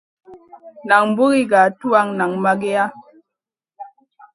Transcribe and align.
Nan 0.87 1.05
buri 1.15 1.41
ga 1.51 1.61
tuwaʼa 1.79 2.01
nang 2.17 2.33
mageya. 2.43 2.83